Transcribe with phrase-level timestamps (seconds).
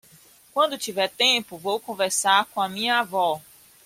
[0.51, 3.39] Quando tiver tempo, vou conversar com a minha avó.